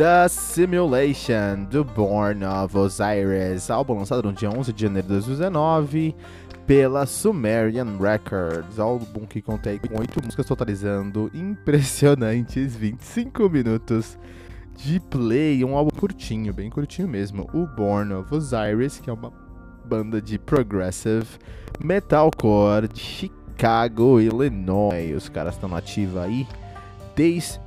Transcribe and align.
The 0.00 0.28
Simulation 0.28 1.66
do 1.68 1.84
Born 1.84 2.42
of 2.42 2.74
Osiris, 2.74 3.68
álbum 3.68 3.98
lançado 3.98 4.22
no 4.22 4.32
dia 4.32 4.48
11 4.48 4.72
de 4.72 4.80
janeiro 4.80 5.06
de 5.06 5.12
2019 5.12 6.16
pela 6.66 7.04
Sumerian 7.04 7.98
Records, 8.00 8.78
álbum 8.78 9.26
que 9.26 9.42
contém 9.42 9.78
com 9.78 10.00
8 10.00 10.24
músicas 10.24 10.46
totalizando 10.46 11.30
impressionantes 11.34 12.74
25 12.74 13.50
minutos 13.50 14.18
de 14.74 14.98
play, 15.00 15.62
um 15.62 15.76
álbum 15.76 15.90
curtinho, 15.90 16.54
bem 16.54 16.70
curtinho 16.70 17.06
mesmo, 17.06 17.46
o 17.52 17.66
Born 17.66 18.14
of 18.14 18.34
Osiris, 18.34 18.98
que 18.98 19.10
é 19.10 19.12
uma 19.12 19.30
banda 19.84 20.18
de 20.18 20.38
progressive 20.38 21.28
metalcore 21.78 22.88
de 22.88 23.00
Chicago, 23.00 24.18
Illinois. 24.18 25.14
Os 25.14 25.28
caras 25.28 25.56
estão 25.56 25.76
ativa 25.76 26.22
aí 26.22 26.48
desde 27.14 27.60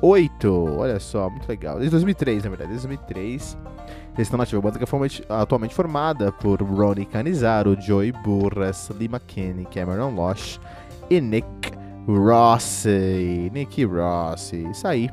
2008. 0.00 0.76
Olha 0.78 1.00
só, 1.00 1.28
muito 1.28 1.48
legal. 1.48 1.76
Desde 1.76 1.90
2003, 1.90 2.44
na 2.44 2.50
verdade, 2.50 2.70
desde 2.70 2.88
2003. 2.88 3.58
Eles 4.14 4.26
estão 4.26 4.38
nativos. 4.38 4.58
A 4.58 4.68
banda 4.68 4.78
que 4.78 4.84
é 4.84 5.24
atualmente 5.28 5.74
formada 5.74 6.32
por 6.32 6.62
Ronnie 6.62 7.06
Canizaro, 7.06 7.80
Joey 7.80 8.12
Burras, 8.12 8.90
Lee 8.98 9.08
McKinney, 9.08 9.66
Cameron 9.66 10.14
Losh 10.14 10.60
e 11.08 11.20
Nick 11.20 11.72
Rossi. 12.06 13.50
Nick 13.52 13.84
Rossi. 13.84 14.68
Isso 14.70 14.86
aí. 14.86 15.10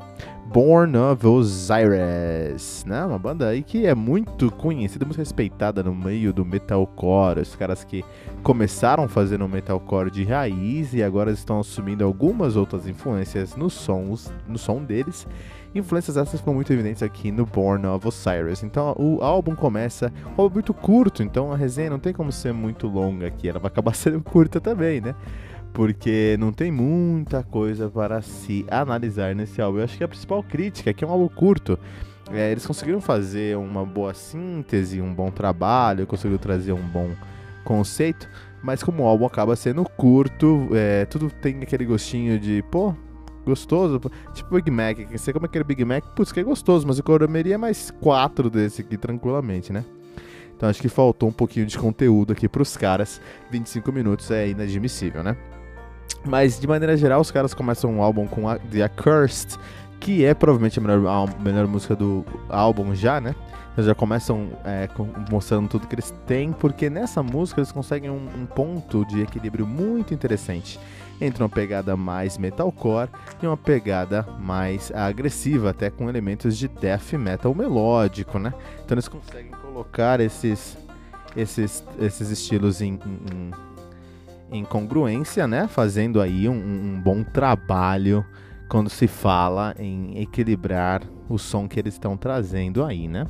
Born 0.52 0.98
of 0.98 1.28
Osiris, 1.28 2.86
né? 2.88 3.04
Uma 3.04 3.20
banda 3.20 3.50
aí 3.50 3.62
que 3.62 3.86
é 3.86 3.94
muito 3.94 4.50
conhecida, 4.50 5.06
muito 5.06 5.18
respeitada 5.18 5.84
no 5.84 5.94
meio 5.94 6.32
do 6.32 6.46
metalcore. 6.46 7.42
Os 7.42 7.54
caras 7.54 7.84
que 7.84 8.04
começaram 8.44 9.10
fazendo 9.10 9.48
metalcore 9.48 10.10
de 10.10 10.24
raiz 10.24 10.94
e 10.94 11.04
agora 11.04 11.32
estão 11.32 11.60
assumindo 11.60 12.06
algumas 12.06 12.56
outras 12.56 12.88
influências 12.88 13.58
nos 13.58 13.74
sons, 13.74 14.32
no 14.48 14.58
som 14.58 14.82
deles. 14.82 15.28
Influências 15.76 16.16
essas 16.16 16.40
ficam 16.40 16.54
muito 16.54 16.72
evidentes 16.72 17.04
aqui 17.04 17.30
no 17.30 17.46
Born 17.46 17.86
of 17.86 18.08
Osiris. 18.08 18.64
Então 18.64 18.96
o 18.98 19.22
álbum 19.22 19.54
começa, 19.54 20.14
um 20.38 20.42
álbum 20.42 20.56
muito 20.56 20.74
curto, 20.74 21.22
então 21.22 21.52
a 21.52 21.58
resenha 21.58 21.90
não 21.90 22.00
tem 22.00 22.14
como 22.14 22.32
ser 22.32 22.54
muito 22.54 22.88
longa 22.88 23.28
aqui, 23.28 23.50
ela 23.50 23.60
vai 23.60 23.68
acabar 23.68 23.94
sendo 23.96 24.22
curta 24.22 24.62
também, 24.62 25.02
né? 25.02 25.14
Porque 25.74 26.36
não 26.40 26.52
tem 26.52 26.72
muita 26.72 27.44
coisa 27.44 27.90
para 27.90 28.22
se 28.22 28.66
analisar 28.70 29.36
nesse 29.36 29.62
álbum. 29.62 29.80
Eu 29.80 29.84
acho 29.84 29.98
que 29.98 30.04
a 30.04 30.08
principal 30.08 30.42
crítica 30.44 30.90
é 30.90 30.94
que 30.94 31.04
é 31.04 31.08
um 31.08 31.12
álbum 31.12 31.28
curto. 31.28 31.78
É, 32.32 32.52
eles 32.52 32.66
conseguiram 32.66 33.00
fazer 33.00 33.58
uma 33.58 33.86
boa 33.86 34.14
síntese, 34.14 35.02
um 35.02 35.14
bom 35.14 35.32
trabalho, 35.32 36.06
conseguiram 36.06 36.38
trazer 36.38 36.74
um 36.74 36.88
bom 36.88 37.12
conceito, 37.64 38.28
mas 38.62 38.84
como 38.84 39.04
o 39.04 39.08
álbum 39.08 39.26
acaba 39.26 39.56
sendo 39.56 39.84
curto, 39.84 40.70
é, 40.74 41.06
tudo 41.06 41.30
tem 41.30 41.62
aquele 41.62 41.86
gostinho 41.86 42.40
de, 42.40 42.64
pô, 42.70 42.94
gostoso. 43.46 44.00
Tipo 44.34 44.56
Big 44.56 44.70
Mac, 44.70 44.98
você 45.12 45.32
come 45.32 45.46
aquele 45.46 45.64
Big 45.64 45.84
Mac, 45.86 46.04
putz, 46.16 46.32
que 46.32 46.40
é 46.40 46.44
gostoso, 46.44 46.86
mas 46.86 46.98
eu 46.98 47.04
comeria 47.04 47.58
mais 47.58 47.92
quatro 47.92 48.50
desse 48.50 48.82
aqui 48.82 48.98
tranquilamente, 48.98 49.72
né? 49.72 49.86
Então 50.56 50.68
acho 50.68 50.82
que 50.82 50.90
faltou 50.90 51.30
um 51.30 51.32
pouquinho 51.32 51.66
de 51.66 51.78
conteúdo 51.78 52.34
aqui 52.34 52.50
pros 52.50 52.76
caras. 52.76 53.22
25 53.52 53.92
minutos 53.92 54.32
é 54.32 54.50
inadmissível, 54.50 55.24
né? 55.24 55.38
Mas 56.26 56.60
de 56.60 56.68
maneira 56.68 56.98
geral, 56.98 57.22
os 57.22 57.32
caras 57.32 57.54
começam 57.54 57.92
um 57.92 58.02
álbum 58.02 58.28
com 58.28 58.50
a, 58.50 58.58
The 58.58 58.84
Accursed, 58.84 59.58
que 60.00 60.26
é 60.26 60.34
provavelmente 60.34 60.80
a 60.80 60.82
melhor, 60.82 61.08
a 61.08 61.42
melhor 61.42 61.68
música 61.68 61.96
do 61.96 62.26
álbum 62.50 62.94
já, 62.94 63.20
né? 63.20 63.36
Eles 63.78 63.86
já 63.86 63.94
começam 63.94 64.50
é, 64.66 64.90
mostrando 65.32 65.70
tudo 65.70 65.88
que 65.88 65.94
eles 65.94 66.12
têm, 66.26 66.52
porque 66.52 66.90
nessa 66.90 67.22
música 67.22 67.60
eles 67.60 67.72
conseguem 67.72 68.10
um, 68.10 68.28
um, 68.36 68.46
ponto 68.48 69.06
de 69.06 69.22
equilíbrio 69.22 69.68
muito 69.68 70.16
interessante 70.16 70.80
entre 71.22 71.44
uma 71.44 71.50
pegada 71.50 71.96
mais 71.96 72.40
metalcore 72.40 73.10
e 73.42 73.46
uma 73.46 73.56
pegada 73.56 74.24
mais 74.40 74.92
agressiva, 74.92 75.70
até 75.70 75.92
com 75.92 76.10
elementos 76.10 76.58
de 76.58 76.68
death 76.68 77.14
metal 77.14 77.54
melódico, 77.54 78.40
né? 78.40 78.52
Então 78.84 78.96
eles 78.96 79.08
conseguem 79.08 79.52
colocar 79.52 80.20
esses, 80.22 80.76
esses, 81.36 81.84
esses 82.00 82.32
estilos 82.32 82.82
em, 82.82 82.94
em 83.32 83.52
em 83.52 83.52
congruência, 84.64 85.48
né? 85.48 85.68
Fazendo 85.68 86.22
aí 86.22 86.48
um, 86.48 86.54
um, 86.54 87.02
bom 87.02 87.24
trabalho 87.24 88.26
quando 88.70 88.90
se 88.90 89.08
fala 89.08 89.76
em 89.78 90.20
equilibrar 90.22 91.02
o 91.30 91.38
som 91.38 91.68
que 91.68 91.80
eles 91.80 91.94
estão 91.94 92.18
trazendo 92.18 92.84
aí, 92.84 93.08
né? 93.08 93.26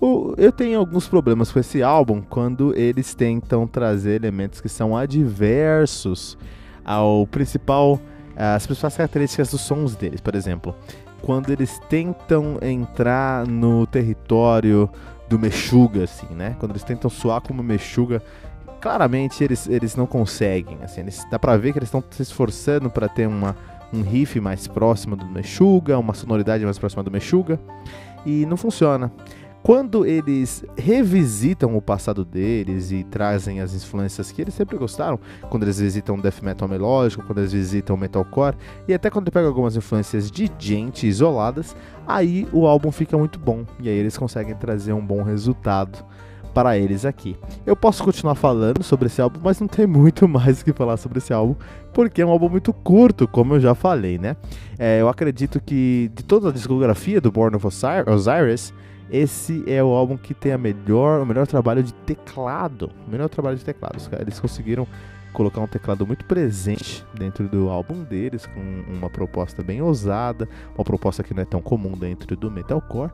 O, 0.00 0.34
eu 0.36 0.52
tenho 0.52 0.78
alguns 0.78 1.08
problemas 1.08 1.52
com 1.52 1.58
esse 1.58 1.82
álbum 1.82 2.20
quando 2.20 2.76
eles 2.76 3.14
tentam 3.14 3.66
trazer 3.66 4.16
elementos 4.16 4.60
que 4.60 4.68
são 4.68 4.96
adversos 4.96 6.36
ao 6.84 7.26
principal, 7.26 8.00
as 8.36 8.66
principais 8.66 8.96
características 8.96 9.50
dos 9.50 9.60
sons 9.60 9.94
deles, 9.96 10.20
por 10.20 10.34
exemplo, 10.34 10.74
quando 11.22 11.50
eles 11.50 11.78
tentam 11.88 12.58
entrar 12.60 13.46
no 13.46 13.86
território 13.86 14.90
do 15.28 15.38
Meshuga, 15.38 16.04
assim, 16.04 16.26
né? 16.34 16.54
Quando 16.58 16.72
eles 16.72 16.84
tentam 16.84 17.08
soar 17.08 17.40
como 17.40 17.62
Meshuga 17.62 18.22
claramente 18.84 19.42
eles, 19.42 19.66
eles 19.66 19.96
não 19.96 20.06
conseguem. 20.06 20.76
Assim, 20.82 21.00
eles, 21.00 21.26
dá 21.30 21.38
pra 21.38 21.56
ver 21.56 21.72
que 21.72 21.78
eles 21.78 21.88
estão 21.88 22.04
se 22.10 22.20
esforçando 22.20 22.90
para 22.90 23.08
ter 23.08 23.26
uma, 23.26 23.56
um 23.90 24.02
riff 24.02 24.38
mais 24.40 24.68
próximo 24.68 25.16
do 25.16 25.24
Meshuga, 25.24 25.98
uma 25.98 26.12
sonoridade 26.12 26.62
mais 26.66 26.78
próxima 26.78 27.02
do 27.02 27.10
Meshuga, 27.10 27.58
e 28.26 28.44
não 28.44 28.58
funciona. 28.58 29.10
Quando 29.62 30.04
eles 30.04 30.62
revisitam 30.76 31.74
o 31.74 31.80
passado 31.80 32.26
deles 32.26 32.92
e 32.92 33.02
trazem 33.04 33.62
as 33.62 33.72
influências 33.72 34.30
que 34.30 34.42
eles 34.42 34.52
sempre 34.52 34.76
gostaram, 34.76 35.18
quando 35.48 35.62
eles 35.62 35.80
visitam 35.80 36.18
death 36.18 36.42
metal 36.42 36.68
melódico, 36.68 37.24
quando 37.24 37.38
eles 37.38 37.54
visitam 37.54 37.96
metalcore 37.96 38.54
e 38.86 38.92
até 38.92 39.08
quando 39.08 39.32
pegam 39.32 39.48
algumas 39.48 39.74
influências 39.74 40.30
de 40.30 40.52
gente 40.58 41.06
isoladas, 41.06 41.74
aí 42.06 42.46
o 42.52 42.66
álbum 42.66 42.92
fica 42.92 43.16
muito 43.16 43.38
bom 43.38 43.64
e 43.80 43.88
aí 43.88 43.96
eles 43.96 44.18
conseguem 44.18 44.54
trazer 44.54 44.92
um 44.92 45.06
bom 45.06 45.22
resultado 45.22 46.04
para 46.54 46.78
eles 46.78 47.04
aqui. 47.04 47.36
Eu 47.66 47.74
posso 47.74 48.04
continuar 48.04 48.36
falando 48.36 48.82
sobre 48.82 49.06
esse 49.06 49.20
álbum, 49.20 49.40
mas 49.42 49.60
não 49.60 49.66
tem 49.66 49.86
muito 49.86 50.26
mais 50.28 50.60
o 50.60 50.64
que 50.64 50.72
falar 50.72 50.96
sobre 50.96 51.18
esse 51.18 51.32
álbum, 51.32 51.56
porque 51.92 52.22
é 52.22 52.26
um 52.26 52.30
álbum 52.30 52.48
muito 52.48 52.72
curto, 52.72 53.26
como 53.26 53.54
eu 53.54 53.60
já 53.60 53.74
falei, 53.74 54.16
né? 54.16 54.36
É, 54.78 55.00
eu 55.00 55.08
acredito 55.08 55.60
que 55.60 56.10
de 56.14 56.22
toda 56.22 56.48
a 56.48 56.52
discografia 56.52 57.20
do 57.20 57.30
Born 57.32 57.56
of 57.56 57.66
Osiris, 57.66 58.72
esse 59.10 59.62
é 59.66 59.82
o 59.82 59.88
álbum 59.88 60.16
que 60.16 60.32
tem 60.32 60.52
a 60.52 60.58
melhor, 60.58 61.20
o 61.20 61.26
melhor 61.26 61.46
trabalho 61.46 61.82
de 61.82 61.92
teclado. 61.92 62.90
O 63.06 63.10
melhor 63.10 63.28
trabalho 63.28 63.56
de 63.56 63.64
teclado. 63.64 63.96
Eles 64.20 64.40
conseguiram 64.40 64.86
colocar 65.32 65.60
um 65.60 65.66
teclado 65.66 66.06
muito 66.06 66.24
presente 66.24 67.04
dentro 67.12 67.48
do 67.48 67.68
álbum 67.68 68.02
deles, 68.04 68.46
com 68.46 68.60
uma 68.88 69.10
proposta 69.10 69.62
bem 69.62 69.82
ousada, 69.82 70.48
uma 70.74 70.84
proposta 70.84 71.22
que 71.22 71.34
não 71.34 71.42
é 71.42 71.44
tão 71.44 71.60
comum 71.60 71.92
dentro 71.92 72.36
do 72.36 72.50
metalcore. 72.50 73.10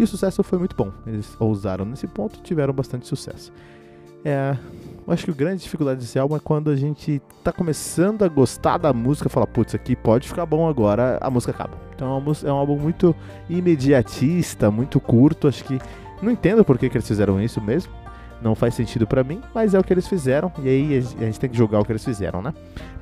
E 0.00 0.02
o 0.02 0.06
sucesso 0.06 0.42
foi 0.42 0.58
muito 0.58 0.74
bom. 0.74 0.90
Eles 1.06 1.36
ousaram 1.38 1.84
nesse 1.84 2.06
ponto 2.06 2.38
e 2.38 2.42
tiveram 2.42 2.72
bastante 2.72 3.06
sucesso. 3.06 3.52
É, 4.24 4.56
eu 5.06 5.12
acho 5.12 5.26
que 5.26 5.30
a 5.30 5.34
grande 5.34 5.62
dificuldade 5.62 6.00
desse 6.00 6.18
álbum 6.18 6.36
é 6.36 6.40
quando 6.40 6.70
a 6.70 6.76
gente 6.76 7.20
tá 7.44 7.52
começando 7.52 8.24
a 8.24 8.28
gostar 8.28 8.78
da 8.78 8.94
música 8.94 9.28
fala, 9.28 9.46
putz, 9.46 9.74
aqui 9.74 9.94
pode 9.94 10.26
ficar 10.26 10.46
bom 10.46 10.66
agora, 10.66 11.18
a 11.20 11.30
música 11.30 11.52
acaba. 11.52 11.76
Então 11.94 12.16
é, 12.16 12.48
é 12.48 12.50
um 12.50 12.56
álbum 12.56 12.78
muito 12.78 13.14
imediatista, 13.46 14.70
muito 14.70 14.98
curto. 14.98 15.46
Acho 15.46 15.62
que 15.64 15.78
não 16.22 16.32
entendo 16.32 16.64
por 16.64 16.78
que, 16.78 16.88
que 16.88 16.96
eles 16.96 17.06
fizeram 17.06 17.38
isso 17.38 17.60
mesmo 17.60 17.92
não 18.42 18.54
faz 18.54 18.74
sentido 18.74 19.06
para 19.06 19.22
mim, 19.22 19.42
mas 19.54 19.74
é 19.74 19.78
o 19.78 19.84
que 19.84 19.92
eles 19.92 20.08
fizeram, 20.08 20.50
e 20.62 20.68
aí 20.68 20.98
a 20.98 21.24
gente 21.24 21.38
tem 21.38 21.50
que 21.50 21.56
julgar 21.56 21.80
o 21.80 21.84
que 21.84 21.92
eles 21.92 22.04
fizeram, 22.04 22.40
né? 22.40 22.54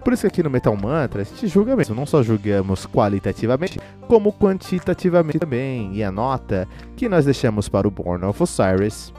Por 0.02 0.12
isso 0.12 0.22
que 0.22 0.28
aqui 0.28 0.42
no 0.42 0.50
Metal 0.50 0.76
Mantra 0.76 1.22
a 1.22 1.24
gente 1.24 1.46
julga 1.46 1.76
mesmo, 1.76 1.94
não 1.94 2.06
só 2.06 2.22
julgamos 2.22 2.86
qualitativamente, 2.86 3.78
como 4.06 4.32
quantitativamente 4.32 5.38
também. 5.38 5.94
E 5.94 6.02
a 6.02 6.10
nota 6.10 6.66
que 6.96 7.08
nós 7.08 7.26
deixamos 7.26 7.68
para 7.68 7.86
o 7.86 7.90
Born 7.90 8.24
of 8.24 8.42
Osiris 8.42 9.12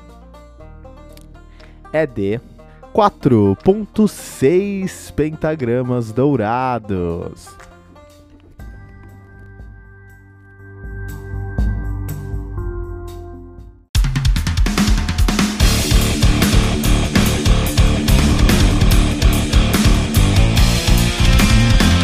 é 1.94 2.08
de 2.08 2.42
4.6 2.94 5.14
pentagramas 5.14 6.12
dourados. 6.12 7.48